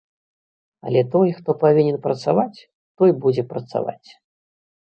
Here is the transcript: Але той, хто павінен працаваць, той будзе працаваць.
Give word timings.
Але 0.91 1.03
той, 1.15 1.33
хто 1.41 1.55
павінен 1.63 1.97
працаваць, 2.07 2.65
той 3.03 3.15
будзе 3.27 3.43
працаваць. 3.53 4.09